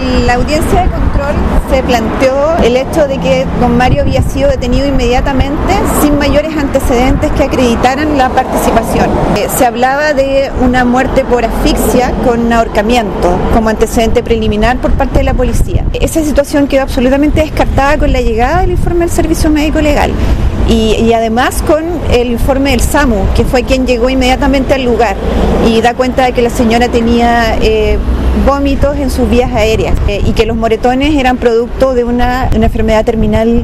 La 0.00 0.34
audiencia 0.34 0.82
de 0.82 0.90
control 0.90 1.34
se 1.70 1.82
planteó 1.82 2.56
el 2.62 2.76
hecho 2.76 3.08
de 3.08 3.18
que 3.18 3.46
don 3.60 3.76
Mario 3.76 4.02
había 4.02 4.22
sido 4.22 4.48
detenido 4.48 4.86
inmediatamente 4.86 5.74
sin 6.00 6.16
mayores 6.18 6.56
antecedentes 6.56 7.32
que 7.32 7.42
acreditaran 7.42 8.16
la 8.16 8.28
participación. 8.28 9.10
Eh, 9.36 9.48
se 9.56 9.66
hablaba 9.66 10.14
de 10.14 10.52
una 10.60 10.84
muerte 10.84 11.24
por 11.24 11.44
asfixia 11.44 12.12
con 12.24 12.52
ahorcamiento 12.52 13.36
como 13.52 13.70
antecedente 13.70 14.22
preliminar 14.22 14.76
por 14.76 14.92
parte 14.92 15.18
de 15.18 15.24
la 15.24 15.34
policía. 15.34 15.84
Esa 15.94 16.22
situación 16.22 16.68
quedó 16.68 16.82
absolutamente 16.82 17.40
descartada 17.40 17.98
con 17.98 18.12
la 18.12 18.20
llegada 18.20 18.60
del 18.60 18.70
informe 18.70 19.00
del 19.00 19.10
Servicio 19.10 19.50
Médico 19.50 19.80
Legal. 19.80 20.12
Y, 20.68 21.12
además 21.14 21.62
con 21.66 21.82
el 22.12 22.30
informe 22.30 22.72
del 22.72 22.80
SAMU, 22.80 23.24
que 23.34 23.44
fue 23.44 23.62
quien 23.62 23.86
llegó 23.86 24.10
inmediatamente 24.10 24.74
al 24.74 24.84
lugar 24.84 25.16
y 25.66 25.80
da 25.80 25.94
cuenta 25.94 26.26
de 26.26 26.32
que 26.32 26.42
la 26.42 26.50
señora 26.50 26.88
tenía 26.88 27.56
eh, 27.62 27.96
vómitos 28.44 28.96
en 28.98 29.10
sus 29.10 29.28
vías 29.28 29.52
aéreas 29.52 29.96
eh, 30.08 30.22
y 30.24 30.32
que 30.32 30.46
los 30.46 30.56
moretones 30.56 31.14
eran 31.14 31.36
producto 31.36 31.94
de 31.94 32.04
una, 32.04 32.50
una 32.54 32.66
enfermedad 32.66 33.04
terminal 33.04 33.56